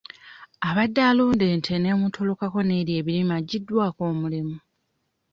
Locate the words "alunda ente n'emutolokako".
1.09-2.59